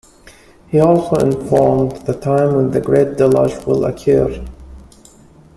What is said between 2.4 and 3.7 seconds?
when the great deluge